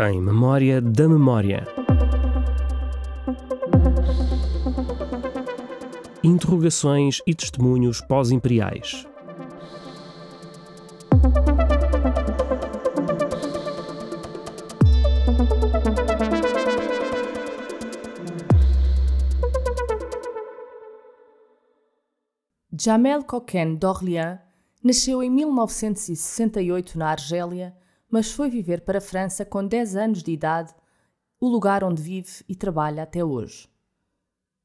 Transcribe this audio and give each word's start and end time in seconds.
Em 0.00 0.20
memória 0.20 0.80
da 0.80 1.08
memória. 1.08 1.64
Interrogações 6.24 7.20
e 7.24 7.32
testemunhos 7.32 8.00
pós-imperiais. 8.00 9.06
Jamel 22.84 23.22
Coquen 23.22 23.76
d'Orléans 23.76 24.40
nasceu 24.82 25.22
em 25.22 25.30
1968 25.30 26.98
na 26.98 27.10
Argélia, 27.10 27.76
mas 28.10 28.32
foi 28.32 28.50
viver 28.50 28.80
para 28.80 28.98
a 28.98 29.00
França 29.00 29.44
com 29.44 29.64
10 29.64 29.94
anos 29.94 30.20
de 30.20 30.32
idade, 30.32 30.74
o 31.40 31.46
lugar 31.46 31.84
onde 31.84 32.02
vive 32.02 32.44
e 32.48 32.56
trabalha 32.56 33.04
até 33.04 33.24
hoje. 33.24 33.68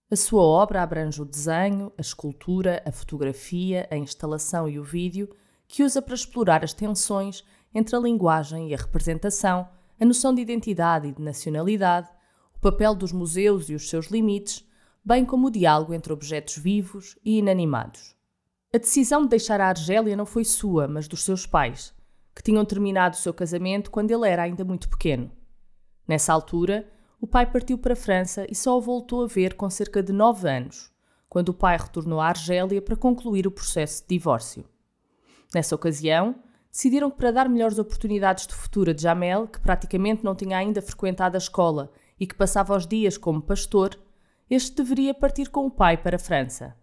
A 0.10 0.16
sua 0.16 0.42
obra 0.42 0.82
abrange 0.82 1.22
o 1.22 1.26
desenho, 1.26 1.94
a 1.96 2.02
escultura, 2.02 2.82
a 2.84 2.92
fotografia, 2.92 3.88
a 3.92 3.96
instalação 3.96 4.68
e 4.68 4.80
o 4.80 4.84
vídeo, 4.84 5.30
que 5.68 5.84
usa 5.84 6.02
para 6.02 6.16
explorar 6.16 6.64
as 6.64 6.74
tensões 6.74 7.44
entre 7.72 7.96
a 7.96 8.00
linguagem 8.00 8.70
e 8.70 8.74
a 8.74 8.78
representação, 8.78 9.70
a 10.00 10.04
noção 10.04 10.34
de 10.34 10.42
identidade 10.42 11.08
e 11.08 11.12
de 11.12 11.22
nacionalidade, 11.22 12.10
o 12.56 12.60
papel 12.60 12.96
dos 12.96 13.12
museus 13.12 13.70
e 13.70 13.76
os 13.76 13.88
seus 13.88 14.08
limites, 14.08 14.67
bem 15.08 15.24
como 15.24 15.48
o 15.48 15.50
diálogo 15.50 15.94
entre 15.94 16.12
objetos 16.12 16.58
vivos 16.58 17.18
e 17.24 17.38
inanimados. 17.38 18.14
A 18.76 18.78
decisão 18.78 19.22
de 19.22 19.30
deixar 19.30 19.62
a 19.62 19.70
Argélia 19.70 20.18
não 20.18 20.26
foi 20.26 20.44
sua, 20.44 20.86
mas 20.86 21.08
dos 21.08 21.24
seus 21.24 21.46
pais, 21.46 21.94
que 22.36 22.44
tinham 22.44 22.66
terminado 22.66 23.16
o 23.16 23.18
seu 23.18 23.34
casamento 23.34 23.90
quando 23.90 24.12
ele 24.12 24.28
era 24.28 24.44
ainda 24.44 24.66
muito 24.66 24.90
pequeno. 24.90 25.32
Nessa 26.06 26.34
altura, 26.34 26.86
o 27.22 27.26
pai 27.26 27.50
partiu 27.50 27.78
para 27.78 27.94
a 27.94 27.96
França 27.96 28.46
e 28.50 28.54
só 28.54 28.78
o 28.78 28.82
voltou 28.82 29.24
a 29.24 29.28
ver 29.28 29.54
com 29.54 29.70
cerca 29.70 30.04
de 30.04 30.12
nove 30.12 30.46
anos, 30.50 30.92
quando 31.30 31.50
o 31.50 31.54
pai 31.54 31.78
retornou 31.78 32.20
à 32.20 32.28
Argélia 32.28 32.82
para 32.82 32.98
concluir 32.98 33.48
o 33.48 33.52
processo 33.52 34.02
de 34.02 34.10
divórcio. 34.10 34.66
Nessa 35.56 35.74
ocasião, 35.74 36.36
decidiram 36.70 37.10
que 37.10 37.16
para 37.16 37.32
dar 37.32 37.48
melhores 37.48 37.80
oportunidades 37.80 38.46
de 38.46 38.54
futuro 38.54 38.92
a 38.92 38.94
Jamel, 38.98 39.48
que 39.48 39.62
praticamente 39.62 40.26
não 40.26 40.36
tinha 40.36 40.58
ainda 40.58 40.82
frequentado 40.82 41.36
a 41.36 41.40
escola 41.40 41.94
e 42.20 42.28
que 42.28 42.36
passava 42.36 42.76
os 42.76 42.86
dias 42.86 43.18
como 43.18 43.42
pastor, 43.42 43.98
este 44.50 44.76
deveria 44.76 45.14
partir 45.14 45.50
com 45.50 45.66
o 45.66 45.72
pai 45.72 45.98
para 45.98 46.16
a 46.16 46.20
França. 46.20 46.76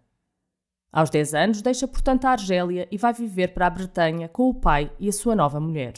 Aos 0.91 1.09
10 1.09 1.33
anos, 1.33 1.61
deixa 1.61 1.87
portanto 1.87 2.25
a 2.25 2.31
Argélia 2.31 2.87
e 2.91 2.97
vai 2.97 3.13
viver 3.13 3.53
para 3.53 3.67
a 3.67 3.69
Bretanha 3.69 4.29
com 4.29 4.49
o 4.49 4.53
pai 4.53 4.91
e 4.99 5.09
a 5.09 5.11
sua 5.11 5.35
nova 5.35 5.59
mulher. 5.59 5.93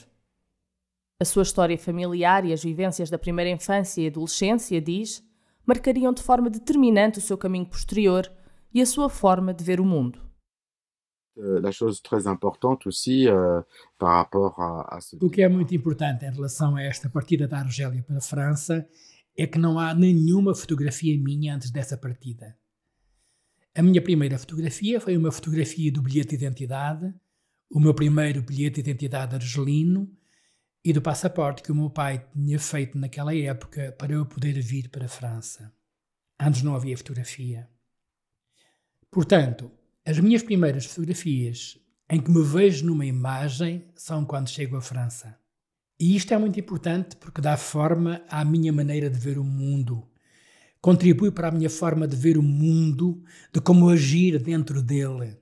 A 1.19 1.25
sua 1.25 1.43
história 1.43 1.77
familiar 1.77 2.45
e 2.45 2.53
as 2.53 2.63
vivências 2.63 3.09
da 3.09 3.17
primeira 3.17 3.51
infância 3.51 4.01
e 4.01 4.07
adolescência, 4.07 4.81
diz, 4.81 5.23
marcariam 5.65 6.13
de 6.13 6.23
forma 6.23 6.49
determinante 6.49 7.19
o 7.19 7.21
seu 7.21 7.37
caminho 7.37 7.65
posterior 7.65 8.31
e 8.73 8.81
a 8.81 8.85
sua 8.85 9.09
forma 9.09 9.53
de 9.53 9.63
ver 9.63 9.79
o 9.79 9.85
mundo. 9.85 10.27
Euh, 11.37 11.59
la 11.61 11.71
chose 11.71 12.01
très 12.01 12.25
importante 12.25 12.87
aussi 12.87 13.27
euh, 13.27 13.61
par 13.99 14.13
rapport 14.13 14.59
à, 14.59 14.97
à 14.97 15.01
ce... 15.01 15.15
O 15.21 15.29
que 15.29 15.43
é 15.43 15.49
muito 15.49 15.75
importante 15.75 16.25
em 16.25 16.31
relação 16.31 16.75
a 16.75 16.81
esta 16.81 17.09
partida 17.09 17.47
da 17.47 17.59
Argélia 17.59 18.01
para 18.01 18.17
a 18.17 18.21
França 18.21 18.87
é 19.37 19.45
que 19.45 19.59
não 19.59 19.77
há 19.77 19.93
nenhuma 19.93 20.55
fotografia 20.55 21.15
minha 21.17 21.55
antes 21.55 21.69
dessa 21.69 21.95
partida. 21.95 22.57
A 23.75 23.83
minha 23.83 24.01
primeira 24.01 24.39
fotografia 24.39 24.99
foi 24.99 25.15
uma 25.15 25.31
fotografia 25.31 25.91
do 25.91 26.01
bilhete 26.01 26.35
de 26.35 26.45
identidade, 26.45 27.13
o 27.69 27.79
meu 27.79 27.93
primeiro 27.93 28.41
bilhete 28.41 28.81
de 28.81 28.89
identidade 28.89 29.35
argelino 29.35 30.11
e 30.83 30.91
do 30.91 31.01
passaporte 31.01 31.61
que 31.61 31.71
o 31.71 31.75
meu 31.75 31.89
pai 31.89 32.27
tinha 32.33 32.57
feito 32.57 32.97
naquela 32.97 33.35
época 33.35 33.91
para 33.99 34.13
eu 34.13 34.25
poder 34.25 34.59
vir 34.59 34.89
para 34.89 35.05
a 35.05 35.09
França. 35.09 35.71
Antes 36.39 36.63
não 36.63 36.75
havia 36.75 36.97
fotografia. 36.97 37.69
Portanto, 39.11 39.71
as 40.03 40.17
minhas 40.19 40.41
primeiras 40.41 40.85
fotografias 40.85 41.77
em 42.09 42.19
que 42.21 42.31
me 42.31 42.43
vejo 42.43 42.85
numa 42.85 43.05
imagem 43.05 43.85
são 43.95 44.25
quando 44.25 44.49
chego 44.49 44.77
à 44.77 44.81
França. 44.81 45.37
E 45.99 46.15
isto 46.15 46.33
é 46.33 46.37
muito 46.37 46.59
importante 46.59 47.15
porque 47.15 47.41
dá 47.41 47.57
forma 47.57 48.21
à 48.29 48.45
minha 48.45 48.71
maneira 48.71 49.09
de 49.09 49.17
ver 49.17 49.39
o 49.39 49.43
mundo. 49.43 50.07
Contribui 50.79 51.31
para 51.31 51.47
a 51.47 51.51
minha 51.51 51.69
forma 51.69 52.07
de 52.07 52.15
ver 52.15 52.37
o 52.37 52.43
mundo, 52.43 53.23
de 53.51 53.59
como 53.59 53.89
agir 53.89 54.39
dentro 54.39 54.81
dele. 54.81 55.37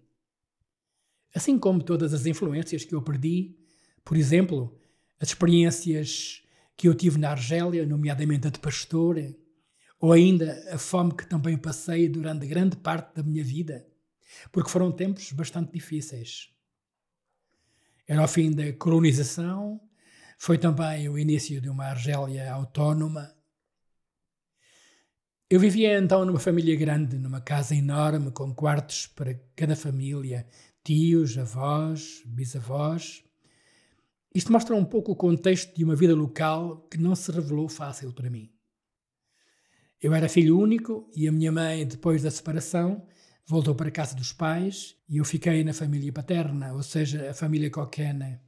Assim 1.33 1.59
como 1.59 1.83
todas 1.83 2.13
as 2.13 2.25
influências 2.25 2.85
que 2.85 2.95
eu 2.95 3.01
perdi, 3.01 3.57
por 4.03 4.15
exemplo, 4.15 4.77
as 5.19 5.29
experiências 5.29 6.41
que 6.77 6.87
eu 6.87 6.95
tive 6.95 7.17
na 7.19 7.31
Argélia, 7.31 7.85
nomeadamente 7.85 8.47
a 8.47 8.49
de 8.49 8.59
pastor, 8.59 9.17
ou 9.99 10.13
ainda 10.13 10.63
a 10.71 10.77
fome 10.77 11.13
que 11.13 11.27
também 11.27 11.57
passei 11.57 12.07
durante 12.07 12.47
grande 12.47 12.77
parte 12.77 13.15
da 13.15 13.23
minha 13.23 13.43
vida, 13.43 13.85
porque 14.51 14.69
foram 14.69 14.91
tempos 14.91 15.31
bastante 15.33 15.73
difíceis. 15.73 16.49
Era 18.07 18.23
o 18.23 18.27
fim 18.27 18.51
da 18.51 18.71
colonização, 18.73 19.81
foi 20.37 20.57
também 20.57 21.09
o 21.09 21.17
início 21.17 21.61
de 21.61 21.69
uma 21.69 21.85
Argélia 21.85 22.51
autónoma. 22.51 23.33
Eu 25.49 25.59
vivia 25.59 25.97
então 25.97 26.25
numa 26.25 26.39
família 26.39 26.75
grande, 26.75 27.17
numa 27.17 27.39
casa 27.39 27.75
enorme, 27.75 28.31
com 28.31 28.53
quartos 28.53 29.07
para 29.07 29.33
cada 29.55 29.75
família, 29.75 30.47
tios, 30.83 31.37
avós, 31.37 32.21
bisavós. 32.25 33.23
Isto 34.33 34.51
mostra 34.51 34.75
um 34.75 34.83
pouco 34.83 35.11
o 35.11 35.15
contexto 35.15 35.75
de 35.75 35.83
uma 35.83 35.95
vida 35.95 36.15
local 36.15 36.87
que 36.89 36.97
não 36.97 37.15
se 37.15 37.31
revelou 37.31 37.69
fácil 37.69 38.11
para 38.11 38.29
mim. 38.29 38.51
Eu 40.01 40.13
era 40.13 40.29
filho 40.29 40.59
único 40.59 41.09
e 41.15 41.27
a 41.27 41.31
minha 41.31 41.51
mãe, 41.51 41.87
depois 41.87 42.21
da 42.21 42.29
separação, 42.29 43.07
voltou 43.47 43.73
para 43.73 43.87
a 43.87 43.91
casa 43.91 44.15
dos 44.15 44.33
pais 44.33 44.95
e 45.07 45.17
eu 45.17 45.25
fiquei 45.25 45.63
na 45.63 45.73
família 45.73 46.11
paterna, 46.11 46.73
ou 46.73 46.83
seja, 46.83 47.31
a 47.31 47.33
família 47.33 47.71
coquena. 47.71 48.44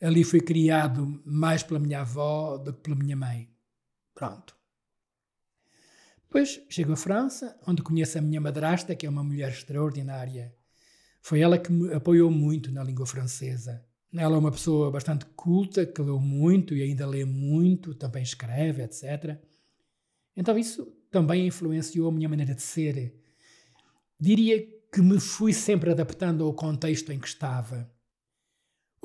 Ali 0.00 0.24
fui 0.24 0.40
criado 0.40 1.22
mais 1.24 1.62
pela 1.62 1.80
minha 1.80 2.00
avó 2.00 2.58
do 2.58 2.72
que 2.72 2.80
pela 2.80 2.96
minha 2.96 3.16
mãe. 3.16 3.48
Pronto. 4.14 4.56
Depois 6.26 6.60
chego 6.68 6.92
à 6.92 6.96
França, 6.96 7.58
onde 7.66 7.82
conheço 7.82 8.18
a 8.18 8.20
minha 8.20 8.40
madrasta, 8.40 8.94
que 8.94 9.06
é 9.06 9.08
uma 9.08 9.24
mulher 9.24 9.50
extraordinária. 9.50 10.54
Foi 11.22 11.40
ela 11.40 11.58
que 11.58 11.72
me 11.72 11.92
apoiou 11.94 12.30
muito 12.30 12.70
na 12.70 12.84
língua 12.84 13.06
francesa. 13.06 13.84
Ela 14.12 14.36
é 14.36 14.38
uma 14.38 14.52
pessoa 14.52 14.90
bastante 14.90 15.24
culta, 15.34 15.84
que 15.84 16.00
leu 16.00 16.18
muito 16.18 16.74
e 16.74 16.82
ainda 16.82 17.06
lê 17.06 17.24
muito, 17.24 17.94
também 17.94 18.22
escreve, 18.22 18.82
etc. 18.82 19.38
Então 20.36 20.58
isso 20.58 20.86
também 21.10 21.46
influenciou 21.46 22.08
a 22.08 22.12
minha 22.12 22.28
maneira 22.28 22.54
de 22.54 22.62
ser. 22.62 23.14
Diria 24.18 24.66
que 24.92 25.00
me 25.00 25.18
fui 25.18 25.52
sempre 25.52 25.90
adaptando 25.90 26.44
ao 26.44 26.54
contexto 26.54 27.12
em 27.12 27.18
que 27.18 27.28
estava. 27.28 27.90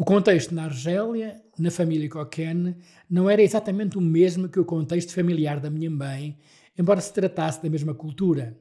O 0.01 0.03
contexto 0.03 0.55
na 0.55 0.63
Argélia, 0.63 1.39
na 1.59 1.69
família 1.69 2.09
Coquene, 2.09 2.75
não 3.07 3.29
era 3.29 3.39
exatamente 3.39 3.99
o 3.99 4.01
mesmo 4.01 4.49
que 4.49 4.59
o 4.59 4.65
contexto 4.65 5.13
familiar 5.13 5.59
da 5.59 5.69
minha 5.69 5.91
mãe, 5.91 6.39
embora 6.75 6.99
se 6.99 7.13
tratasse 7.13 7.61
da 7.61 7.69
mesma 7.69 7.93
cultura. 7.93 8.59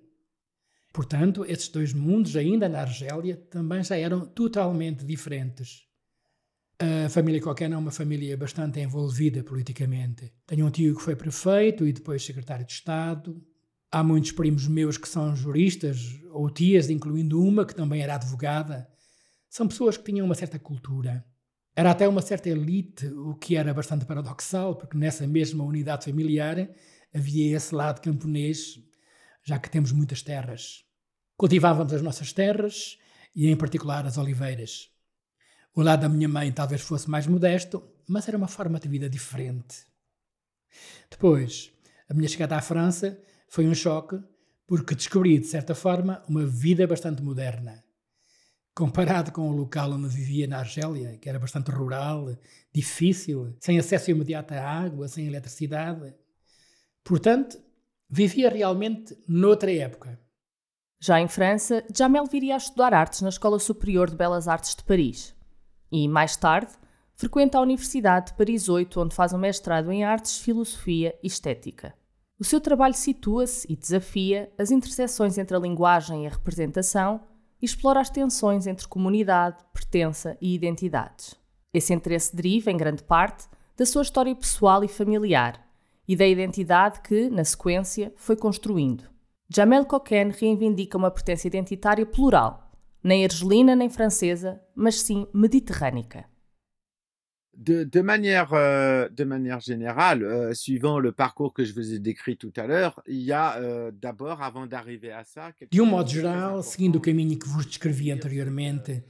Portanto, 0.92 1.42
esses 1.48 1.70
dois 1.70 1.94
mundos, 1.94 2.36
ainda 2.36 2.68
na 2.68 2.82
Argélia, 2.82 3.38
também 3.48 3.82
já 3.82 3.96
eram 3.96 4.26
totalmente 4.26 5.02
diferentes. 5.02 5.86
A 6.78 7.08
família 7.08 7.40
Coquena 7.40 7.74
é 7.74 7.78
uma 7.78 7.90
família 7.90 8.36
bastante 8.36 8.78
envolvida 8.78 9.42
politicamente. 9.42 10.30
Tenho 10.46 10.66
um 10.66 10.70
tio 10.70 10.94
que 10.94 11.02
foi 11.02 11.16
prefeito 11.16 11.86
e 11.86 11.92
depois 11.94 12.22
secretário 12.22 12.66
de 12.66 12.72
Estado. 12.72 13.42
Há 13.90 14.04
muitos 14.04 14.32
primos 14.32 14.68
meus 14.68 14.98
que 14.98 15.08
são 15.08 15.34
juristas, 15.34 16.20
ou 16.32 16.50
tias, 16.50 16.90
incluindo 16.90 17.42
uma 17.42 17.64
que 17.64 17.74
também 17.74 18.02
era 18.02 18.16
advogada. 18.16 18.86
São 19.48 19.66
pessoas 19.66 19.96
que 19.96 20.04
tinham 20.04 20.26
uma 20.26 20.34
certa 20.34 20.58
cultura. 20.58 21.24
Era 21.74 21.92
até 21.92 22.08
uma 22.08 22.20
certa 22.20 22.48
elite, 22.48 23.06
o 23.06 23.34
que 23.34 23.56
era 23.56 23.72
bastante 23.72 24.04
paradoxal, 24.04 24.76
porque 24.76 24.96
nessa 24.96 25.26
mesma 25.26 25.64
unidade 25.64 26.04
familiar 26.04 26.68
havia 27.14 27.56
esse 27.56 27.74
lado 27.74 28.00
camponês, 28.00 28.78
já 29.42 29.58
que 29.58 29.70
temos 29.70 29.92
muitas 29.92 30.22
terras. 30.22 30.84
Cultivávamos 31.36 31.92
as 31.92 32.02
nossas 32.02 32.32
terras 32.32 32.98
e, 33.34 33.48
em 33.48 33.56
particular, 33.56 34.04
as 34.06 34.18
oliveiras. 34.18 34.90
O 35.74 35.82
lado 35.82 36.02
da 36.02 36.08
minha 36.08 36.28
mãe 36.28 36.52
talvez 36.52 36.80
fosse 36.80 37.08
mais 37.08 37.26
modesto, 37.26 37.82
mas 38.06 38.26
era 38.26 38.36
uma 38.36 38.48
forma 38.48 38.78
de 38.80 38.88
vida 38.88 39.08
diferente. 39.08 39.86
Depois, 41.08 41.72
a 42.08 42.14
minha 42.14 42.28
chegada 42.28 42.56
à 42.56 42.60
França 42.60 43.18
foi 43.48 43.66
um 43.66 43.74
choque 43.74 44.20
porque 44.66 44.94
descobri, 44.94 45.38
de 45.38 45.46
certa 45.46 45.74
forma, 45.74 46.22
uma 46.28 46.46
vida 46.46 46.86
bastante 46.86 47.22
moderna. 47.22 47.84
Comparado 48.74 49.32
com 49.32 49.50
o 49.50 49.52
local 49.52 49.90
onde 49.92 50.08
vivia 50.08 50.46
na 50.46 50.58
Argélia, 50.58 51.18
que 51.18 51.28
era 51.28 51.38
bastante 51.38 51.70
rural, 51.70 52.28
difícil, 52.72 53.54
sem 53.60 53.78
acesso 53.78 54.10
imediato 54.10 54.54
à 54.54 54.62
água, 54.62 55.08
sem 55.08 55.26
eletricidade. 55.26 56.14
Portanto, 57.04 57.58
vivia 58.08 58.48
realmente 58.48 59.16
noutra 59.28 59.72
época. 59.72 60.18
Já 61.00 61.20
em 61.20 61.28
França, 61.28 61.84
Jamel 61.94 62.26
viria 62.26 62.54
a 62.54 62.58
estudar 62.58 62.92
artes 62.92 63.22
na 63.22 63.30
Escola 63.30 63.58
Superior 63.58 64.10
de 64.10 64.16
Belas 64.16 64.46
Artes 64.46 64.74
de 64.76 64.84
Paris. 64.84 65.34
E, 65.90 66.06
mais 66.06 66.36
tarde, 66.36 66.72
frequenta 67.16 67.58
a 67.58 67.62
Universidade 67.62 68.26
de 68.26 68.34
Paris 68.34 68.68
8, 68.68 69.00
onde 69.00 69.14
faz 69.14 69.32
um 69.32 69.38
mestrado 69.38 69.90
em 69.90 70.04
Artes, 70.04 70.38
Filosofia 70.38 71.18
e 71.22 71.26
Estética. 71.26 71.94
O 72.38 72.44
seu 72.44 72.60
trabalho 72.60 72.94
situa-se 72.94 73.70
e 73.70 73.76
desafia 73.76 74.50
as 74.58 74.70
interseções 74.70 75.36
entre 75.36 75.56
a 75.56 75.60
linguagem 75.60 76.24
e 76.24 76.26
a 76.26 76.30
representação 76.30 77.20
e 77.60 77.66
explora 77.66 78.00
as 78.00 78.10
tensões 78.10 78.66
entre 78.66 78.88
comunidade, 78.88 79.64
pertença 79.72 80.36
e 80.40 80.54
identidades. 80.54 81.34
Esse 81.72 81.92
interesse 81.92 82.34
deriva, 82.34 82.70
em 82.70 82.76
grande 82.76 83.02
parte, 83.02 83.48
da 83.76 83.86
sua 83.86 84.02
história 84.02 84.34
pessoal 84.34 84.84
e 84.84 84.88
familiar 84.88 85.66
e 86.06 86.16
da 86.16 86.26
identidade 86.26 87.00
que, 87.00 87.30
na 87.30 87.44
sequência, 87.44 88.12
foi 88.16 88.36
construindo. 88.36 89.04
Jamel 89.48 89.84
Coquen 89.84 90.30
reivindica 90.30 90.98
uma 90.98 91.10
pertença 91.10 91.46
identitária 91.46 92.06
plural, 92.06 92.70
nem 93.02 93.24
argelina 93.24 93.74
nem 93.74 93.88
francesa, 93.88 94.60
mas 94.74 95.00
sim 95.00 95.26
mediterrânica. 95.32 96.29
De, 97.56 97.84
de, 97.84 98.00
manière, 98.00 98.54
euh, 98.54 99.08
de 99.10 99.24
manière 99.24 99.60
générale, 99.60 100.22
euh, 100.22 100.54
suivant 100.54 100.98
le 100.98 101.12
parcours 101.12 101.52
que 101.52 101.64
je 101.64 101.74
vous 101.74 101.92
ai 101.92 101.98
décrit 101.98 102.36
tout 102.36 102.52
à 102.56 102.66
l'heure, 102.66 103.02
il 103.06 103.20
y 103.20 103.32
a 103.32 103.56
euh, 103.56 103.90
d'abord, 103.92 104.40
avant 104.42 104.66
d'arriver 104.66 105.12
à 105.12 105.24
ça... 105.24 105.52
De 105.70 105.80
um 105.80 105.86
modo 105.86 106.08
geral, 106.08 106.62
seguindo 106.62 106.96
o 106.96 107.00
caminho 107.00 107.38
que 107.38 107.48
vos 107.48 107.66
descrevi 107.66 108.10
anteriormente, 108.12 109.02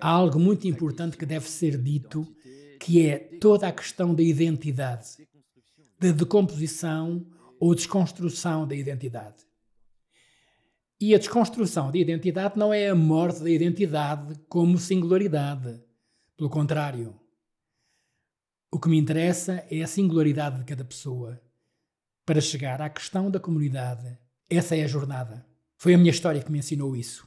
há 0.00 0.08
algo 0.08 0.38
muito 0.38 0.66
importante 0.66 1.16
que 1.16 1.26
deve 1.26 1.48
ser 1.48 1.76
dito, 1.76 2.26
que 2.80 3.06
é 3.06 3.18
toda 3.40 3.66
a 3.66 3.72
questão 3.72 4.14
da 4.14 4.22
identidade, 4.22 5.28
da 6.00 6.12
decomposição 6.12 7.26
ou 7.60 7.74
desconstrução 7.74 8.66
da 8.66 8.74
identidade. 8.74 9.48
E 11.00 11.14
a 11.14 11.18
desconstrução 11.18 11.90
da 11.90 11.98
identidade 11.98 12.58
não 12.58 12.72
é 12.72 12.88
a 12.88 12.94
morte 12.94 13.42
da 13.42 13.50
identidade 13.50 14.34
como 14.48 14.78
singularidade. 14.78 15.80
Pelo 16.36 16.48
contrário. 16.48 17.14
O 18.70 18.78
que 18.78 18.88
me 18.88 18.98
interessa 18.98 19.64
é 19.70 19.82
a 19.82 19.86
singularidade 19.86 20.58
de 20.58 20.64
cada 20.64 20.84
pessoa 20.84 21.40
para 22.26 22.38
chegar 22.38 22.82
à 22.82 22.90
questão 22.90 23.30
da 23.30 23.40
comunidade. 23.40 24.18
Essa 24.50 24.76
é 24.76 24.84
a 24.84 24.86
jornada. 24.86 25.46
Foi 25.78 25.94
a 25.94 25.98
minha 25.98 26.10
história 26.10 26.42
que 26.42 26.52
me 26.52 26.58
ensinou 26.58 26.94
isso. 26.94 27.26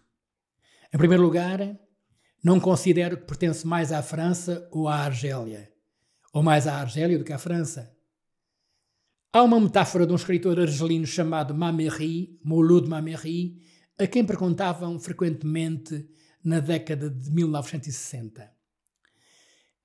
Em 0.93 0.97
primeiro 0.99 1.23
lugar, 1.23 1.59
não 2.43 2.59
considero 2.59 3.17
que 3.17 3.25
pertence 3.25 3.65
mais 3.65 3.91
à 3.91 4.03
França 4.03 4.69
ou 4.71 4.87
à 4.87 4.97
Argélia, 4.97 5.71
ou 6.31 6.43
mais 6.43 6.67
à 6.67 6.75
Argélia 6.75 7.17
do 7.17 7.23
que 7.23 7.33
à 7.33 7.39
França. 7.39 7.91
Há 9.33 9.41
uma 9.41 9.59
metáfora 9.59 10.05
de 10.05 10.13
um 10.13 10.17
escritor 10.17 10.59
argelino 10.59 11.07
chamado 11.07 11.55
Maméry, 11.55 12.39
Mouloud 12.43 12.87
Maméry, 12.87 13.59
a 13.97 14.05
quem 14.05 14.23
perguntavam 14.23 14.99
frequentemente 14.99 16.07
na 16.43 16.59
década 16.59 17.09
de 17.09 17.31
1960. 17.31 18.60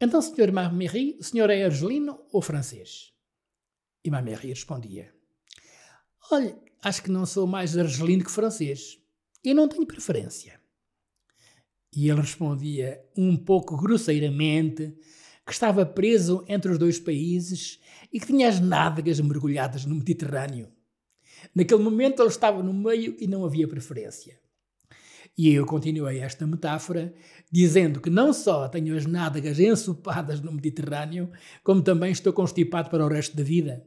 Então, 0.01 0.21
Sr. 0.21 0.53
Maméry, 0.53 1.17
o 1.19 1.25
senhor 1.25 1.49
é 1.49 1.65
argelino 1.65 2.21
ou 2.31 2.43
francês? 2.43 3.13
E 4.05 4.11
Maméry 4.11 4.49
respondia: 4.49 5.13
Olha, 6.31 6.57
acho 6.83 7.03
que 7.03 7.11
não 7.11 7.25
sou 7.25 7.47
mais 7.47 7.77
argelino 7.77 8.25
que 8.25 8.31
francês. 8.31 8.99
E 9.43 9.55
não 9.55 9.69
tenho 9.69 9.87
preferência. 9.87 10.61
E 11.95 12.11
ele 12.11 12.21
respondia, 12.21 13.03
um 13.17 13.37
pouco 13.37 13.77
grosseiramente, 13.77 14.95
que 15.47 15.53
estava 15.53 15.87
preso 15.87 16.45
entre 16.49 16.73
os 16.73 16.79
dois 16.79 16.99
países 16.99 17.81
e 18.13 18.21
que 18.21 18.27
tinha 18.27 18.49
as 18.49 18.61
nádegas 18.61 19.19
mergulhadas 19.21 19.87
no 19.87 19.95
Mediterrâneo. 19.95 20.71
Naquele 21.55 21.83
momento 21.83 22.21
ele 22.21 22.29
estava 22.29 22.63
no 22.63 22.75
meio 22.75 23.17
e 23.19 23.27
não 23.27 23.45
havia 23.45 23.69
preferência. 23.69 24.39
E 25.37 25.51
eu 25.53 25.67
continuei 25.67 26.21
esta 26.21 26.47
metáfora 26.47 27.15
dizendo 27.53 28.01
que 28.01 28.09
não 28.09 28.33
só 28.33 28.69
tenho 28.69 28.97
as 28.97 29.05
nádegas 29.05 29.61
ensopadas 29.61 30.41
no 30.41 30.51
Mediterrâneo, 30.51 31.31
como 31.63 31.83
também 31.83 32.11
estou 32.11 32.33
constipado 32.33 32.89
para 32.89 33.05
o 33.05 33.09
resto 33.09 33.37
da 33.37 33.43
vida. 33.43 33.87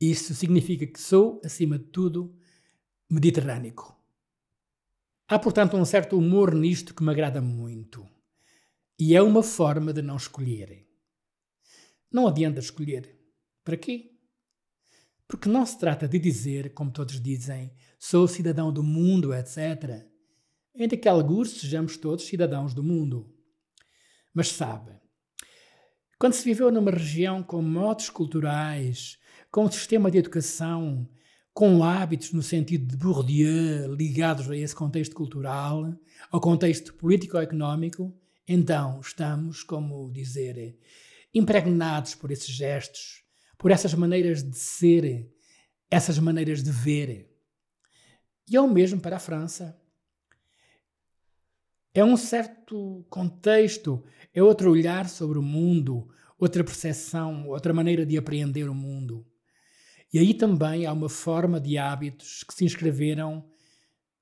Isso 0.00 0.34
significa 0.34 0.86
que 0.86 1.00
sou, 1.00 1.40
acima 1.44 1.78
de 1.78 1.84
tudo, 1.86 2.34
mediterrâneo. 3.10 3.74
Há, 5.28 5.38
portanto, 5.38 5.76
um 5.76 5.84
certo 5.84 6.16
humor 6.16 6.54
nisto 6.54 6.94
que 6.94 7.02
me 7.02 7.10
agrada 7.10 7.40
muito. 7.40 8.08
E 8.98 9.14
é 9.14 9.22
uma 9.22 9.42
forma 9.42 9.92
de 9.92 10.00
não 10.00 10.16
escolher. 10.16 10.86
Não 12.10 12.26
adianta 12.26 12.60
escolher. 12.60 13.18
Para 13.62 13.76
quê? 13.76 14.12
Porque 15.28 15.48
não 15.48 15.64
se 15.66 15.78
trata 15.78 16.08
de 16.08 16.18
dizer, 16.18 16.72
como 16.72 16.90
todos 16.90 17.20
dizem, 17.20 17.72
sou 17.98 18.26
cidadão 18.26 18.72
do 18.72 18.82
mundo, 18.82 19.34
etc. 19.34 20.09
Ainda 20.74 20.96
que 20.96 21.08
alguns 21.08 21.50
sejamos 21.60 21.96
todos 21.96 22.26
cidadãos 22.26 22.72
do 22.74 22.82
mundo. 22.82 23.32
Mas 24.32 24.48
sabe, 24.48 24.92
quando 26.18 26.34
se 26.34 26.44
viveu 26.44 26.70
numa 26.70 26.90
região 26.90 27.42
com 27.42 27.62
modos 27.62 28.10
culturais, 28.10 29.18
com 29.50 29.64
um 29.64 29.70
sistema 29.70 30.10
de 30.10 30.18
educação, 30.18 31.08
com 31.52 31.82
hábitos 31.82 32.32
no 32.32 32.42
sentido 32.42 32.86
de 32.86 32.96
Bourdieu 32.96 33.94
ligados 33.94 34.48
a 34.50 34.56
esse 34.56 34.74
contexto 34.74 35.14
cultural, 35.14 35.92
ao 36.30 36.40
contexto 36.40 36.94
político-económico, 36.94 38.14
então 38.46 39.00
estamos, 39.00 39.62
como 39.62 40.12
dizer, 40.12 40.78
impregnados 41.32 42.14
por 42.14 42.30
esses 42.30 42.50
gestos, 42.50 43.24
por 43.56 43.70
essas 43.70 43.94
maneiras 43.94 44.42
de 44.42 44.58
ser, 44.58 45.32
essas 45.90 46.18
maneiras 46.18 46.62
de 46.62 46.70
ver. 46.70 47.34
E 48.46 48.56
é 48.56 48.60
o 48.60 48.68
mesmo 48.68 49.00
para 49.00 49.16
a 49.16 49.20
França. 49.20 49.79
É 51.92 52.04
um 52.04 52.16
certo 52.16 53.04
contexto, 53.10 54.04
é 54.32 54.40
outro 54.40 54.70
olhar 54.70 55.08
sobre 55.08 55.38
o 55.38 55.42
mundo, 55.42 56.08
outra 56.38 56.62
percepção, 56.62 57.48
outra 57.48 57.74
maneira 57.74 58.06
de 58.06 58.16
apreender 58.16 58.68
o 58.68 58.74
mundo. 58.74 59.26
E 60.12 60.18
aí 60.18 60.32
também 60.32 60.86
há 60.86 60.92
uma 60.92 61.08
forma 61.08 61.60
de 61.60 61.78
hábitos 61.78 62.44
que 62.44 62.54
se 62.54 62.64
inscreveram 62.64 63.44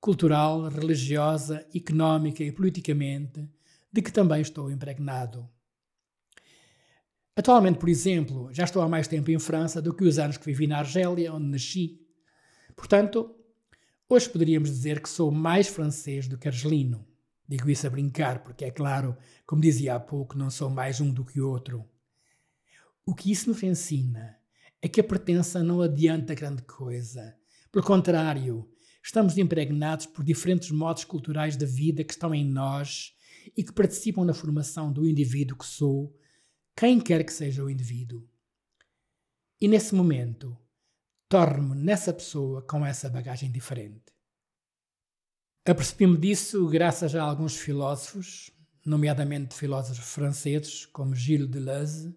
cultural, 0.01 0.67
religiosa, 0.67 1.63
económica 1.73 2.43
e 2.43 2.51
politicamente 2.51 3.47
de 3.91 4.01
que 4.01 4.11
também 4.11 4.41
estou 4.41 4.71
impregnado. 4.71 5.47
Atualmente, 7.35 7.77
por 7.79 7.87
exemplo, 7.87 8.49
já 8.51 8.63
estou 8.63 8.81
há 8.81 8.89
mais 8.89 9.07
tempo 9.07 9.29
em 9.29 9.39
França 9.39 9.81
do 9.81 9.93
que 9.93 10.03
os 10.03 10.17
anos 10.17 10.37
que 10.37 10.45
vivi 10.45 10.65
na 10.67 10.79
Argélia, 10.79 11.33
onde 11.33 11.47
nasci. 11.47 12.01
Portanto, 12.75 13.35
hoje 14.09 14.27
poderíamos 14.27 14.69
dizer 14.69 15.01
que 15.01 15.09
sou 15.09 15.31
mais 15.31 15.67
francês 15.67 16.27
do 16.27 16.37
que 16.37 16.47
argelino. 16.47 17.08
Digo 17.49 17.67
isso 17.67 17.87
a 17.87 17.89
brincar, 17.89 18.43
porque 18.43 18.63
é 18.63 18.69
claro, 18.69 19.17
como 19.43 19.59
dizia 19.59 19.95
há 19.95 19.99
pouco, 19.99 20.37
não 20.37 20.51
sou 20.51 20.69
mais 20.69 21.01
um 21.01 21.11
do 21.11 21.25
que 21.25 21.41
outro. 21.41 21.83
O 23.03 23.15
que 23.15 23.31
isso 23.31 23.49
nos 23.49 23.63
ensina 23.63 24.37
é 24.79 24.87
que 24.87 25.01
a 25.01 25.03
pertença 25.03 25.63
não 25.63 25.81
adianta 25.81 26.35
grande 26.35 26.61
coisa. 26.61 27.35
Pelo 27.71 27.83
contrário, 27.83 28.69
estamos 29.03 29.35
impregnados 29.35 30.05
por 30.05 30.23
diferentes 30.23 30.69
modos 30.69 31.03
culturais 31.03 31.57
da 31.57 31.65
vida 31.65 32.03
que 32.03 32.13
estão 32.13 32.35
em 32.35 32.45
nós 32.45 33.15
e 33.57 33.63
que 33.63 33.73
participam 33.73 34.23
na 34.23 34.33
formação 34.35 34.93
do 34.93 35.07
indivíduo 35.07 35.57
que 35.57 35.65
sou, 35.65 36.15
quem 36.77 36.99
quer 36.99 37.23
que 37.23 37.33
seja 37.33 37.63
o 37.63 37.69
indivíduo. 37.69 38.29
E 39.59 39.67
nesse 39.67 39.95
momento, 39.95 40.55
torno-me 41.27 41.75
nessa 41.75 42.13
pessoa 42.13 42.61
com 42.61 42.85
essa 42.85 43.09
bagagem 43.09 43.51
diferente. 43.51 44.08
Apercebi-me 45.65 46.17
disso 46.17 46.67
graças 46.67 47.13
a 47.13 47.21
alguns 47.21 47.57
filósofos, 47.57 48.49
nomeadamente 48.85 49.53
filósofos 49.53 50.13
franceses 50.13 50.85
como 50.85 51.13
Gilles 51.13 51.49
Deleuze, 51.49 52.15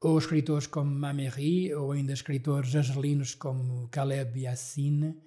ou 0.00 0.16
escritores 0.16 0.66
como 0.66 0.90
Maméry, 0.90 1.74
ou 1.74 1.92
ainda 1.92 2.12
escritores 2.12 2.74
argelinos 2.74 3.34
como 3.34 3.88
Caleb 3.88 4.40
Yassine, 4.40 5.20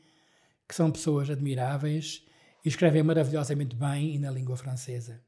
que 0.67 0.73
são 0.73 0.89
pessoas 0.89 1.29
admiráveis 1.29 2.25
e 2.63 2.69
escrevem 2.69 3.03
maravilhosamente 3.03 3.75
bem 3.75 4.15
e 4.15 4.19
na 4.19 4.31
língua 4.31 4.55
francesa. 4.55 5.21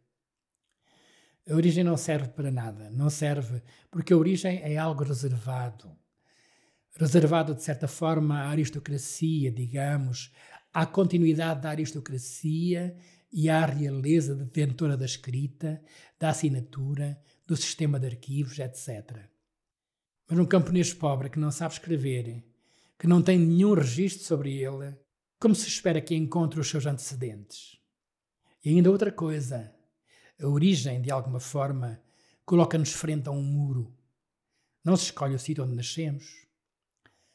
A 1.49 1.53
origem 1.53 1.83
não 1.83 1.97
serve 1.97 2.29
para 2.29 2.49
nada, 2.49 2.89
não 2.89 3.09
serve 3.09 3.61
porque 3.89 4.13
a 4.13 4.17
origem 4.17 4.61
é 4.61 4.77
algo 4.77 5.03
reservado. 5.03 5.91
Reservado, 6.95 7.55
de 7.55 7.63
certa 7.63 7.87
forma, 7.87 8.41
à 8.41 8.49
aristocracia, 8.49 9.51
digamos, 9.51 10.31
à 10.73 10.85
continuidade 10.85 11.61
da 11.61 11.69
aristocracia 11.69 12.95
e 13.31 13.49
à 13.49 13.65
realeza 13.65 14.35
detentora 14.35 14.97
da 14.97 15.05
escrita, 15.05 15.81
da 16.19 16.29
assinatura, 16.29 17.21
do 17.45 17.55
sistema 17.55 17.99
de 17.99 18.07
arquivos, 18.07 18.59
etc. 18.59 19.29
Mas 20.27 20.39
um 20.39 20.45
camponês 20.45 20.93
pobre 20.93 21.29
que 21.29 21.39
não 21.39 21.51
sabe 21.51 21.73
escrever, 21.73 22.43
que 22.97 23.07
não 23.07 23.21
tem 23.21 23.37
nenhum 23.37 23.73
registro 23.73 24.25
sobre 24.25 24.53
ele, 24.57 24.95
como 25.39 25.55
se 25.55 25.67
espera 25.67 25.99
que 25.99 26.15
encontre 26.15 26.59
os 26.59 26.69
seus 26.69 26.85
antecedentes. 26.85 27.79
E 28.63 28.69
ainda 28.69 28.91
outra 28.91 29.11
coisa, 29.11 29.73
a 30.39 30.47
origem, 30.47 31.01
de 31.01 31.11
alguma 31.11 31.39
forma, 31.39 32.01
coloca-nos 32.45 32.91
frente 32.91 33.27
a 33.27 33.31
um 33.31 33.41
muro. 33.41 33.91
Não 34.83 34.95
se 34.95 35.05
escolhe 35.05 35.35
o 35.35 35.39
sítio 35.39 35.63
onde 35.63 35.75
nascemos. 35.75 36.45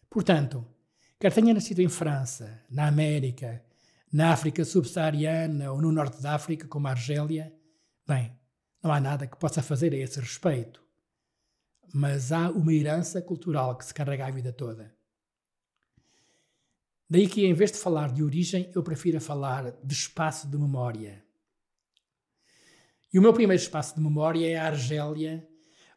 Portanto, 0.09 0.65
quer 1.19 1.33
tenha 1.33 1.55
nascido 1.55 1.81
em 1.81 1.89
França, 1.89 2.63
na 2.71 2.87
América, 2.87 3.65
na 4.13 4.33
África 4.33 4.65
subsaariana 4.65 5.73
ou 5.73 5.81
no 5.81 5.93
norte 5.93 6.21
da 6.23 6.35
África, 6.35 6.69
como 6.69 6.87
a 6.87 6.91
Argélia, 6.91 7.53
bem, 8.07 8.39
não 8.83 8.93
há 8.93 9.01
nada 9.01 9.27
que 9.27 9.37
possa 9.37 9.63
fazer 9.63 9.93
a 9.93 9.97
esse 9.97 10.21
respeito. 10.21 10.85
Mas 11.93 12.33
há 12.33 12.51
uma 12.51 12.73
herança 12.73 13.23
cultural 13.23 13.77
que 13.77 13.85
se 13.85 13.95
carrega 13.95 14.27
a 14.27 14.31
vida 14.31 14.53
toda. 14.53 14.95
Daí 17.09 17.29
que, 17.29 17.47
em 17.47 17.55
vez 17.55 17.71
de 17.73 17.79
falar 17.79 18.13
de 18.13 18.23
origem, 18.23 18.71
eu 18.75 18.83
prefiro 18.83 19.21
falar 19.21 19.73
de 19.83 19.95
espaço 19.95 20.49
de 20.49 20.59
memória. 20.59 21.25
E 23.13 23.19
o 23.19 23.23
meu 23.23 23.33
primeiro 23.33 23.63
espaço 23.63 23.95
de 23.95 24.01
memória 24.01 24.47
é 24.47 24.57
a 24.57 24.67
Argélia, 24.67 25.49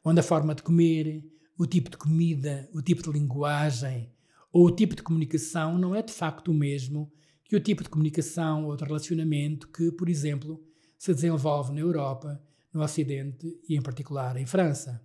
onde 0.03 0.19
a 0.19 0.23
forma 0.23 0.53
de 0.53 0.61
comer, 0.61 1.23
o 1.57 1.65
tipo 1.65 1.89
de 1.89 1.97
comida, 1.97 2.69
o 2.73 2.81
tipo 2.81 3.01
de 3.01 3.11
linguagem 3.11 4.13
ou 4.51 4.65
o 4.65 4.75
tipo 4.75 4.95
de 4.95 5.03
comunicação 5.03 5.77
não 5.77 5.93
é 5.93 6.01
de 6.01 6.11
facto 6.11 6.49
o 6.49 6.53
mesmo 6.53 7.11
que 7.43 7.55
o 7.55 7.59
tipo 7.59 7.83
de 7.83 7.89
comunicação 7.89 8.65
ou 8.65 8.75
de 8.75 8.83
relacionamento 8.83 9.67
que, 9.69 9.91
por 9.91 10.07
exemplo, 10.07 10.63
se 10.97 11.13
desenvolve 11.13 11.73
na 11.73 11.79
Europa, 11.79 12.41
no 12.71 12.83
Ocidente 12.83 13.47
e, 13.67 13.75
em 13.75 13.81
particular, 13.81 14.37
em 14.37 14.45
França. 14.45 15.03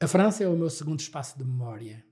A 0.00 0.06
França 0.06 0.44
é 0.44 0.48
o 0.48 0.56
meu 0.56 0.68
segundo 0.68 1.00
espaço 1.00 1.38
de 1.38 1.44
memória. 1.44 2.04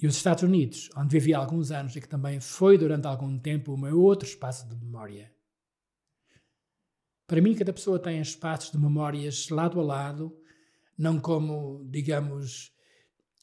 E 0.00 0.06
os 0.06 0.16
Estados 0.16 0.42
Unidos, 0.42 0.88
onde 0.96 1.12
vivi 1.12 1.34
há 1.34 1.38
alguns 1.38 1.70
anos 1.70 1.94
e 1.94 2.00
que 2.00 2.08
também 2.08 2.40
foi 2.40 2.78
durante 2.78 3.06
algum 3.06 3.38
tempo 3.38 3.74
o 3.74 3.78
meu 3.78 4.00
outro 4.00 4.26
espaço 4.26 4.68
de 4.68 4.74
memória. 4.74 5.32
Para 7.26 7.40
mim, 7.40 7.54
cada 7.54 7.72
pessoa 7.72 7.98
tem 7.98 8.20
espaços 8.20 8.72
de 8.72 8.78
memórias 8.78 9.48
lado 9.50 9.78
a 9.78 9.84
lado, 9.84 10.36
não 10.98 11.20
como, 11.20 11.86
digamos, 11.88 12.72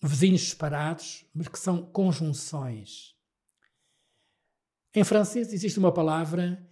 vizinhos 0.01 0.49
separados, 0.49 1.25
mas 1.33 1.47
que 1.47 1.59
são 1.59 1.83
conjunções. 1.83 3.15
Em 4.93 5.03
francês 5.03 5.53
existe 5.53 5.79
uma 5.79 5.91
palavra 5.91 6.65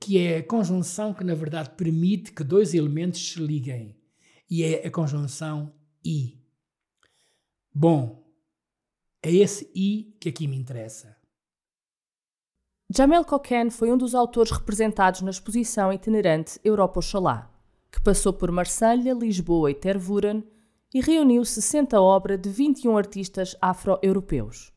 que 0.00 0.18
é 0.18 0.38
a 0.38 0.46
conjunção 0.46 1.14
que, 1.14 1.24
na 1.24 1.34
verdade, 1.34 1.70
permite 1.70 2.32
que 2.32 2.44
dois 2.44 2.74
elementos 2.74 3.32
se 3.32 3.40
liguem, 3.40 3.96
e 4.50 4.62
é 4.62 4.86
a 4.86 4.90
conjunção 4.90 5.74
i. 6.04 6.38
Bom, 7.72 8.22
é 9.22 9.32
esse 9.32 9.70
i 9.74 10.14
que 10.20 10.28
aqui 10.28 10.46
me 10.46 10.56
interessa. 10.56 11.16
Jamel 12.94 13.24
Coquen 13.24 13.70
foi 13.70 13.90
um 13.90 13.96
dos 13.96 14.14
autores 14.14 14.52
representados 14.52 15.22
na 15.22 15.30
exposição 15.30 15.92
itinerante 15.92 16.60
Europa 16.62 16.98
Oxalá, 16.98 17.50
que 17.90 18.00
passou 18.02 18.32
por 18.32 18.52
Marselha, 18.52 19.14
Lisboa 19.14 19.70
e 19.70 19.74
Tervuren 19.74 20.44
e 20.94 21.00
reuniu 21.00 21.44
60 21.44 22.00
obras 22.00 22.40
de 22.40 22.48
21 22.48 22.96
artistas 22.96 23.56
afro-europeus. 23.60 24.72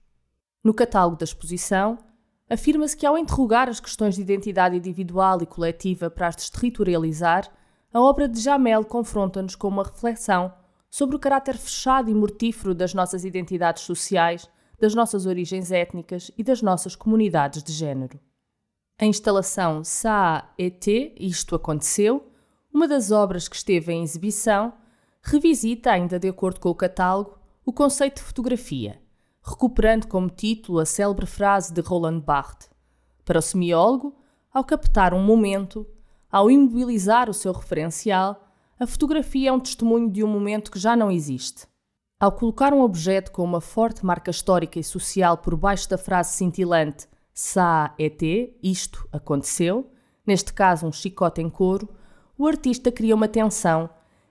No 0.63 0.74
catálogo 0.74 1.15
da 1.15 1.24
exposição, 1.24 2.00
afirma-se 2.50 2.97
que 2.97 3.05
ao 3.05 3.19
interrogar 3.19 3.69
as 3.69 3.79
questões 3.79 4.15
de 4.15 4.21
identidade 4.21 4.75
individual 4.75 5.39
e 5.43 5.45
coletiva 5.45 6.09
para 6.09 6.27
as 6.27 6.36
desterritorializar, 6.36 7.47
a 7.93 8.01
obra 8.01 8.27
de 8.27 8.41
Jamel 8.41 8.83
confronta-nos 8.83 9.55
com 9.55 9.67
uma 9.67 9.83
reflexão 9.83 10.51
sobre 10.89 11.15
o 11.15 11.19
caráter 11.19 11.55
fechado 11.55 12.09
e 12.09 12.15
mortífero 12.15 12.74
das 12.74 12.95
nossas 12.95 13.24
identidades 13.24 13.83
sociais, 13.83 14.50
das 14.79 14.95
nossas 14.95 15.27
origens 15.27 15.71
étnicas 15.71 16.31
e 16.36 16.43
das 16.43 16.63
nossas 16.63 16.95
comunidades 16.95 17.62
de 17.62 17.71
género. 17.71 18.19
A 19.00 19.05
instalação 19.05 19.83
Saa 19.83 20.51
et 20.57 21.13
Isto 21.19 21.55
Aconteceu, 21.55 22.31
uma 22.74 22.88
das 22.88 23.12
obras 23.12 23.47
que 23.47 23.55
esteve 23.55 23.93
em 23.93 24.01
exibição, 24.01 24.74
revisita, 25.27 25.91
ainda 25.91 26.17
de 26.17 26.29
acordo 26.29 26.60
com 26.60 26.69
o 26.69 26.75
catálogo, 26.75 27.38
o 27.65 27.74
conceito 27.74 28.15
de 28.15 28.24
fotografia, 28.24 29.01
recuperando 29.43 30.07
como 30.07 30.29
título 30.29 30.79
a 30.79 30.86
célebre 30.86 31.25
frase 31.25 31.74
de 31.74 31.81
Roland 31.81 32.22
Barthes. 32.22 32.69
Para 33.25 33.39
o 33.39 33.41
semiólogo, 33.41 34.15
ao 34.53 34.63
captar 34.63 35.13
um 35.13 35.22
momento, 35.22 35.86
ao 36.31 36.50
imobilizar 36.50 37.29
o 37.29 37.34
seu 37.34 37.51
referencial, 37.51 38.41
a 38.79 38.88
fotografia 38.88 39.50
é 39.50 39.51
um 39.51 39.60
testemunho 39.60 40.10
de 40.10 40.24
um 40.24 40.27
momento 40.27 40.72
que 40.72 40.79
já 40.79 40.96
não 40.96 41.12
existe. 41.12 41.67
Ao 42.19 42.31
colocar 42.31 42.74
um 42.74 42.81
objeto 42.81 43.31
com 43.31 43.43
uma 43.43 43.60
forte 43.60 44.05
marca 44.05 44.31
histórica 44.31 44.79
e 44.79 44.84
social 44.84 45.38
por 45.38 45.57
baixo 45.57 45.89
da 45.89 45.98
frase 45.98 46.38
cintilante 46.38 47.07
Sa 47.34 47.93
et 48.00 48.57
isto 48.63 49.07
aconteceu, 49.12 49.91
neste 50.25 50.53
caso 50.53 50.88
um 50.88 50.91
chicote 50.91 51.41
em 51.41 51.50
couro, 51.50 51.89
o 52.38 52.48
artista 52.48 52.91
cria 52.91 53.13
uma 53.13 53.27
tensão 53.27 53.89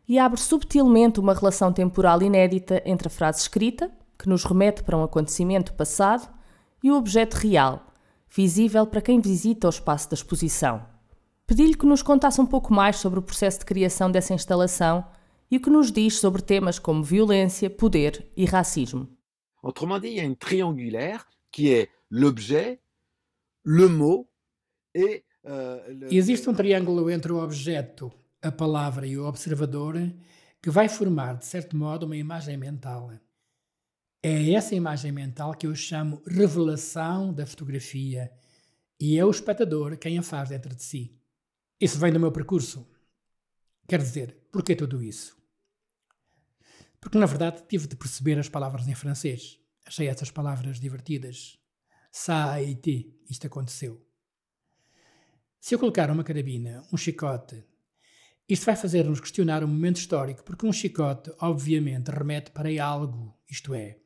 e 0.08 0.18
abre 0.18 0.40
subtilmente 0.40 1.20
uma 1.20 1.34
relação 1.34 1.72
temporal 1.72 2.22
inédita 2.22 2.82
entre 2.84 3.08
a 3.08 3.10
frase 3.10 3.40
escrita, 3.40 3.90
que 4.18 4.28
nos 4.28 4.44
remete 4.44 4.82
para 4.82 4.96
um 4.96 5.02
acontecimento 5.02 5.74
passado, 5.74 6.28
e 6.82 6.90
o 6.90 6.96
objeto 6.96 7.34
real, 7.34 7.86
visível 8.28 8.86
para 8.86 9.00
quem 9.00 9.20
visita 9.20 9.66
o 9.66 9.70
espaço 9.70 10.08
da 10.10 10.14
exposição. 10.14 10.86
Pedi-lhe 11.46 11.76
que 11.76 11.86
nos 11.86 12.02
contasse 12.02 12.40
um 12.40 12.46
pouco 12.46 12.72
mais 12.72 12.96
sobre 12.96 13.18
o 13.18 13.22
processo 13.22 13.60
de 13.60 13.64
criação 13.64 14.10
dessa 14.10 14.34
instalação 14.34 15.04
e 15.50 15.56
o 15.56 15.60
que 15.60 15.70
nos 15.70 15.92
diz 15.92 16.18
sobre 16.18 16.42
temas 16.42 16.78
como 16.78 17.02
violência, 17.02 17.70
poder 17.70 18.30
e 18.36 18.44
racismo. 18.44 19.08
Autrement 19.62 20.00
dit, 20.00 20.10
il 20.10 20.16
y 20.16 20.20
a 20.20 20.24
une 20.24 20.36
triangulaire 20.36 21.26
qui 21.50 21.70
est 21.70 21.88
l'objet, 22.10 22.80
le 23.64 23.88
mot 23.88 24.28
et 24.94 25.24
euh, 25.44 25.80
le... 25.88 26.14
Existe 26.14 26.48
um 26.48 26.54
triângulo 26.54 27.10
entre 27.10 27.32
o 27.32 27.42
objeto, 27.42 28.12
a 28.46 28.52
palavra 28.52 29.06
e 29.06 29.18
o 29.18 29.26
observador 29.26 29.94
que 30.62 30.70
vai 30.70 30.88
formar, 30.88 31.36
de 31.36 31.46
certo 31.46 31.76
modo, 31.76 32.06
uma 32.06 32.16
imagem 32.16 32.56
mental. 32.56 33.12
É 34.22 34.52
essa 34.52 34.74
imagem 34.74 35.12
mental 35.12 35.54
que 35.54 35.66
eu 35.66 35.74
chamo 35.74 36.22
revelação 36.26 37.32
da 37.32 37.46
fotografia 37.46 38.32
e 38.98 39.18
é 39.18 39.24
o 39.24 39.30
espectador 39.30 39.96
quem 39.98 40.18
a 40.18 40.22
faz 40.22 40.48
dentro 40.48 40.74
de 40.74 40.82
si. 40.82 41.16
Isso 41.80 41.98
vem 41.98 42.12
do 42.12 42.18
meu 42.18 42.32
percurso. 42.32 42.88
Quer 43.86 44.00
dizer, 44.00 44.48
porquê 44.50 44.74
tudo 44.74 45.02
isso? 45.02 45.36
Porque 47.00 47.18
na 47.18 47.26
verdade 47.26 47.62
tive 47.68 47.86
de 47.86 47.94
perceber 47.94 48.38
as 48.38 48.48
palavras 48.48 48.88
em 48.88 48.94
francês. 48.94 49.60
Achei 49.84 50.08
essas 50.08 50.30
palavras 50.30 50.80
divertidas. 50.80 51.58
Ça 52.10 52.50
a 52.50 52.62
été, 52.62 53.06
isto 53.30 53.46
aconteceu. 53.46 54.04
Se 55.60 55.74
eu 55.74 55.78
colocar 55.78 56.10
uma 56.10 56.24
carabina, 56.24 56.82
um 56.92 56.96
chicote, 56.96 57.62
isto 58.48 58.64
vai 58.64 58.76
fazer-nos 58.76 59.20
questionar 59.20 59.64
o 59.64 59.68
momento 59.68 59.96
histórico, 59.96 60.44
porque 60.44 60.66
um 60.66 60.72
chicote, 60.72 61.32
obviamente, 61.40 62.10
remete 62.10 62.50
para 62.52 62.68
algo, 62.82 63.36
isto 63.50 63.74
é, 63.74 63.98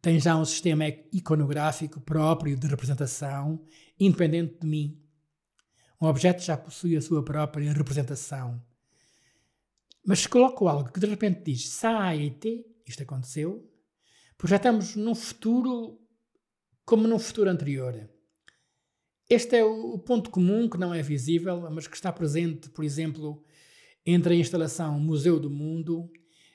tem 0.00 0.18
já 0.18 0.36
um 0.36 0.44
sistema 0.44 0.88
iconográfico 1.12 2.00
próprio 2.00 2.56
de 2.56 2.66
representação, 2.66 3.64
independente 4.00 4.58
de 4.60 4.66
mim. 4.66 5.00
Um 6.00 6.06
objeto 6.06 6.42
já 6.42 6.56
possui 6.56 6.96
a 6.96 7.00
sua 7.00 7.24
própria 7.24 7.72
representação. 7.72 8.60
Mas 10.04 10.20
se 10.20 10.28
coloco 10.28 10.66
algo 10.66 10.90
que 10.90 10.98
de 10.98 11.06
repente 11.06 11.44
diz 11.44 11.68
Saite, 11.68 12.66
isto 12.84 13.04
aconteceu, 13.04 13.70
projetamos 14.36 14.96
num 14.96 15.14
futuro 15.14 16.00
como 16.84 17.06
num 17.06 17.18
futuro 17.18 17.48
anterior. 17.48 18.10
Este 19.34 19.56
é 19.56 19.64
o 19.64 19.98
ponto 19.98 20.28
comum 20.28 20.68
que 20.68 20.76
não 20.76 20.92
é 20.92 21.00
visível, 21.00 21.58
mas 21.70 21.86
que 21.86 21.96
está 21.96 22.12
presente, 22.12 22.68
por 22.68 22.84
exemplo, 22.84 23.42
entre 24.04 24.34
a 24.34 24.36
instalação 24.36 25.00
Museu 25.00 25.40
do 25.40 25.48
Mundo 25.48 26.12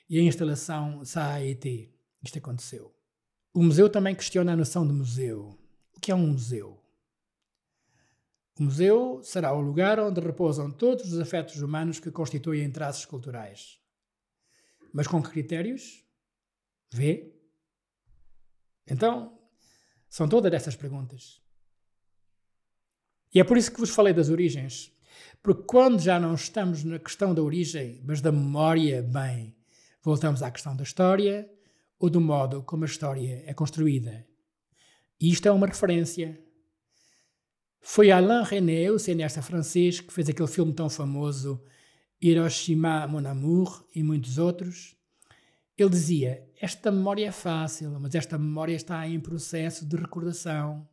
e 0.08 0.16
a 0.16 0.22
instalação 0.22 1.04
Saite. 1.04 1.92
Isto 2.22 2.38
aconteceu. 2.38 2.94
O 3.52 3.64
museu 3.64 3.90
também 3.90 4.14
questiona 4.14 4.52
a 4.52 4.56
noção 4.56 4.86
de 4.86 4.92
museu. 4.92 5.58
O 5.96 6.00
que 6.00 6.12
é 6.12 6.14
um 6.14 6.28
museu? 6.28 6.80
O 8.56 8.62
museu 8.62 9.20
será 9.24 9.52
o 9.52 9.60
lugar 9.60 9.98
onde 9.98 10.20
repousam 10.20 10.70
todos 10.70 11.12
os 11.12 11.18
afetos 11.18 11.60
humanos 11.60 11.98
que 11.98 12.12
constituem 12.12 12.70
traços 12.70 13.04
culturais. 13.04 13.80
Mas 14.92 15.08
com 15.08 15.20
que 15.20 15.30
critérios? 15.30 16.04
Vê? 16.92 17.34
Então, 18.86 19.36
são 20.08 20.28
todas 20.28 20.52
essas 20.52 20.76
perguntas. 20.76 21.42
E 23.34 23.40
é 23.40 23.44
por 23.44 23.56
isso 23.56 23.72
que 23.72 23.80
vos 23.80 23.90
falei 23.90 24.12
das 24.12 24.28
origens. 24.28 24.92
Porque 25.42 25.62
quando 25.64 26.00
já 26.00 26.18
não 26.18 26.34
estamos 26.34 26.84
na 26.84 26.98
questão 26.98 27.34
da 27.34 27.42
origem, 27.42 28.02
mas 28.04 28.20
da 28.20 28.32
memória, 28.32 29.02
bem, 29.02 29.54
voltamos 30.02 30.42
à 30.42 30.50
questão 30.50 30.74
da 30.74 30.82
história 30.82 31.48
ou 31.98 32.08
do 32.08 32.20
modo 32.20 32.62
como 32.62 32.84
a 32.84 32.86
história 32.86 33.42
é 33.46 33.54
construída. 33.54 34.26
E 35.20 35.30
isto 35.30 35.46
é 35.46 35.50
uma 35.50 35.66
referência. 35.66 36.40
Foi 37.80 38.10
Alain 38.10 38.44
René, 38.44 38.90
o 38.90 38.98
cineasta 38.98 39.42
francês, 39.42 40.00
que 40.00 40.12
fez 40.12 40.28
aquele 40.28 40.48
filme 40.48 40.72
tão 40.72 40.90
famoso, 40.90 41.62
Hiroshima, 42.20 43.06
Mon 43.06 43.26
Amour, 43.26 43.84
e 43.94 44.02
muitos 44.02 44.38
outros. 44.38 44.96
Ele 45.76 45.90
dizia: 45.90 46.46
Esta 46.60 46.90
memória 46.90 47.28
é 47.28 47.32
fácil, 47.32 47.98
mas 48.00 48.14
esta 48.14 48.36
memória 48.36 48.74
está 48.74 49.06
em 49.06 49.20
processo 49.20 49.86
de 49.86 49.96
recordação. 49.96 50.86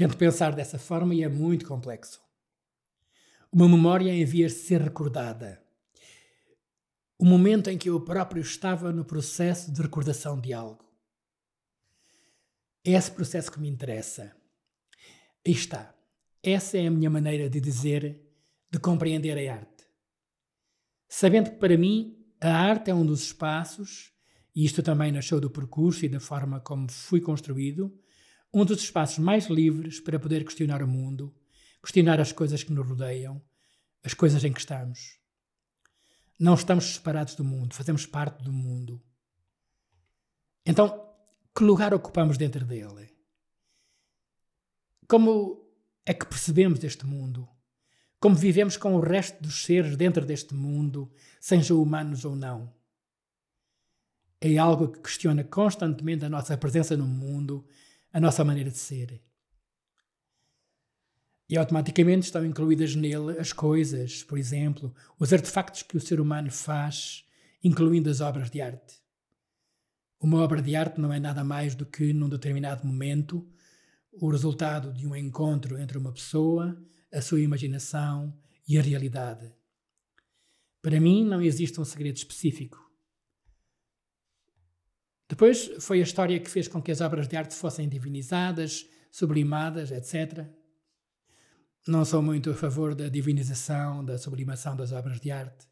Tento 0.00 0.16
pensar 0.16 0.54
dessa 0.54 0.78
forma 0.78 1.14
e 1.14 1.22
é 1.22 1.28
muito 1.28 1.66
complexo. 1.66 2.22
Uma 3.52 3.68
memória 3.68 4.10
em 4.10 4.24
vias 4.24 4.52
de 4.52 4.60
ser 4.60 4.80
recordada 4.80 5.62
o 7.18 7.24
momento 7.26 7.68
em 7.68 7.76
que 7.76 7.90
eu 7.90 8.00
próprio 8.00 8.40
estava 8.40 8.90
no 8.92 9.04
processo 9.04 9.70
de 9.70 9.82
recordação 9.82 10.40
de 10.40 10.54
algo. 10.54 10.82
É 12.82 12.92
esse 12.92 13.10
processo 13.10 13.52
que 13.52 13.60
me 13.60 13.68
interessa. 13.68 14.34
Aí 15.46 15.52
está. 15.52 15.94
Essa 16.42 16.78
é 16.78 16.86
a 16.86 16.90
minha 16.90 17.10
maneira 17.10 17.50
de 17.50 17.60
dizer, 17.60 18.26
de 18.70 18.78
compreender 18.78 19.36
a 19.36 19.54
arte. 19.54 19.84
Sabendo 21.10 21.50
que 21.50 21.56
para 21.58 21.76
mim 21.76 22.24
a 22.40 22.50
arte 22.50 22.90
é 22.90 22.94
um 22.94 23.04
dos 23.04 23.24
espaços, 23.24 24.14
e 24.56 24.64
isto 24.64 24.82
também 24.82 25.12
nasceu 25.12 25.38
do 25.38 25.50
percurso 25.50 26.06
e 26.06 26.08
da 26.08 26.20
forma 26.20 26.58
como 26.58 26.90
fui 26.90 27.20
construído, 27.20 27.99
um 28.52 28.64
dos 28.64 28.82
espaços 28.82 29.18
mais 29.18 29.46
livres 29.46 30.00
para 30.00 30.18
poder 30.18 30.44
questionar 30.44 30.82
o 30.82 30.88
mundo, 30.88 31.34
questionar 31.82 32.20
as 32.20 32.32
coisas 32.32 32.62
que 32.62 32.72
nos 32.72 32.86
rodeiam, 32.86 33.42
as 34.02 34.14
coisas 34.14 34.42
em 34.44 34.52
que 34.52 34.60
estamos. 34.60 35.18
Não 36.38 36.54
estamos 36.54 36.94
separados 36.94 37.34
do 37.34 37.44
mundo, 37.44 37.74
fazemos 37.74 38.06
parte 38.06 38.42
do 38.42 38.52
mundo. 38.52 39.02
Então, 40.64 41.08
que 41.54 41.64
lugar 41.64 41.92
ocupamos 41.94 42.38
dentro 42.38 42.64
dele? 42.64 43.14
Como 45.06 45.70
é 46.06 46.14
que 46.14 46.26
percebemos 46.26 46.78
deste 46.78 47.04
mundo? 47.06 47.48
Como 48.18 48.34
vivemos 48.34 48.76
com 48.76 48.94
o 48.94 49.00
resto 49.00 49.42
dos 49.42 49.64
seres 49.64 49.96
dentro 49.96 50.24
deste 50.26 50.54
mundo, 50.54 51.10
sejam 51.40 51.80
humanos 51.80 52.24
ou 52.24 52.36
não? 52.36 52.72
É 54.40 54.56
algo 54.56 54.88
que 54.88 55.00
questiona 55.00 55.44
constantemente 55.44 56.24
a 56.24 56.28
nossa 56.28 56.56
presença 56.56 56.96
no 56.96 57.06
mundo, 57.06 57.66
a 58.12 58.20
nossa 58.20 58.44
maneira 58.44 58.70
de 58.70 58.78
ser. 58.78 59.20
E 61.48 61.56
automaticamente 61.56 62.26
estão 62.26 62.44
incluídas 62.44 62.94
nele 62.94 63.38
as 63.38 63.52
coisas, 63.52 64.22
por 64.22 64.38
exemplo, 64.38 64.94
os 65.18 65.32
artefactos 65.32 65.82
que 65.82 65.96
o 65.96 66.00
ser 66.00 66.20
humano 66.20 66.50
faz, 66.50 67.24
incluindo 67.62 68.08
as 68.08 68.20
obras 68.20 68.50
de 68.50 68.60
arte. 68.60 69.00
Uma 70.20 70.38
obra 70.42 70.60
de 70.60 70.76
arte 70.76 71.00
não 71.00 71.12
é 71.12 71.18
nada 71.18 71.42
mais 71.42 71.74
do 71.74 71.86
que, 71.86 72.12
num 72.12 72.28
determinado 72.28 72.86
momento, 72.86 73.48
o 74.12 74.30
resultado 74.30 74.92
de 74.92 75.06
um 75.06 75.16
encontro 75.16 75.78
entre 75.78 75.96
uma 75.96 76.12
pessoa, 76.12 76.80
a 77.12 77.20
sua 77.20 77.40
imaginação 77.40 78.36
e 78.68 78.78
a 78.78 78.82
realidade. 78.82 79.52
Para 80.82 81.00
mim, 81.00 81.24
não 81.24 81.42
existe 81.42 81.80
um 81.80 81.84
segredo 81.84 82.16
específico. 82.16 82.89
Depois 85.30 85.70
foi 85.78 86.00
a 86.00 86.02
história 86.02 86.40
que 86.40 86.50
fez 86.50 86.66
com 86.66 86.82
que 86.82 86.90
as 86.90 87.00
obras 87.00 87.28
de 87.28 87.36
arte 87.36 87.54
fossem 87.54 87.88
divinizadas, 87.88 88.84
sublimadas, 89.12 89.92
etc. 89.92 90.44
Não 91.86 92.04
sou 92.04 92.20
muito 92.20 92.50
a 92.50 92.54
favor 92.54 92.96
da 92.96 93.08
divinização, 93.08 94.04
da 94.04 94.18
sublimação 94.18 94.74
das 94.74 94.90
obras 94.90 95.20
de 95.20 95.30
arte. 95.30 95.68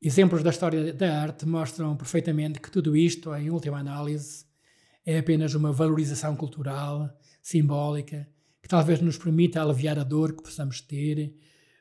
Exemplos 0.00 0.44
da 0.44 0.50
história 0.50 0.94
da 0.94 1.20
arte 1.20 1.44
mostram 1.44 1.96
perfeitamente 1.96 2.60
que 2.60 2.70
tudo 2.70 2.96
isto, 2.96 3.34
em 3.34 3.50
última 3.50 3.80
análise, 3.80 4.46
é 5.04 5.18
apenas 5.18 5.54
uma 5.54 5.72
valorização 5.72 6.36
cultural, 6.36 7.10
simbólica, 7.42 8.28
que 8.62 8.68
talvez 8.68 9.00
nos 9.00 9.18
permita 9.18 9.60
aliviar 9.60 9.98
a 9.98 10.04
dor 10.04 10.36
que 10.36 10.44
possamos 10.44 10.80
ter 10.80 11.34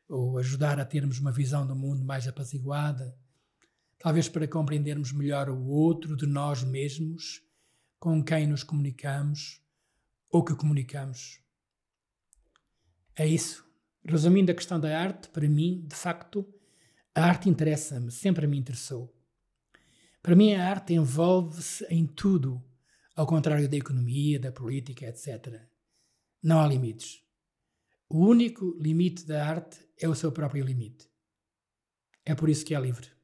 ou 0.08 0.40
ajudar 0.40 0.80
a 0.80 0.86
termos 0.86 1.20
uma 1.20 1.32
visão 1.32 1.68
do 1.68 1.76
mundo 1.76 2.04
mais 2.04 2.28
apaziguada, 2.28 3.16
talvez 4.00 4.30
para 4.30 4.48
compreendermos 4.48 5.12
melhor 5.12 5.50
o 5.50 5.68
outro 5.68 6.16
de 6.16 6.26
nós 6.26 6.64
mesmos, 6.64 7.44
com 8.00 8.24
quem 8.24 8.48
nos 8.48 8.64
comunicamos 8.64 9.62
ou 10.32 10.44
que 10.44 10.56
comunicamos. 10.56 11.42
É 13.16 13.28
isso. 13.28 13.68
Resumindo 14.06 14.52
a 14.52 14.56
questão 14.56 14.80
da 14.80 14.98
arte, 14.98 15.28
para 15.30 15.48
mim, 15.48 15.86
de 15.86 15.96
facto, 15.96 16.48
a 17.14 17.26
arte 17.26 17.50
interessa-me, 17.50 18.12
sempre 18.12 18.48
me 18.48 18.58
interessou. 18.58 19.14
Para 20.22 20.36
mim, 20.36 20.54
a 20.54 20.70
arte 20.70 20.94
envolve-se 20.94 21.86
em 21.90 22.08
tudo, 22.08 22.64
ao 23.14 23.28
contrário 23.28 23.68
da 23.68 23.76
economia, 23.76 24.40
da 24.40 24.52
política, 24.52 25.06
etc. 25.06 25.62
Não 26.42 26.62
há 26.62 26.68
limites. 26.68 27.22
O 28.08 28.26
único 28.26 28.78
limite 28.80 29.26
da 29.26 29.46
arte 29.46 29.78
é 30.00 30.08
o 30.08 30.16
seu 30.16 30.32
próprio 30.32 30.64
limite. 30.64 31.10
É 32.26 32.34
por 32.34 32.48
isso 32.48 32.64
que 32.64 32.74
é 32.74 32.80
livre. 32.80 33.19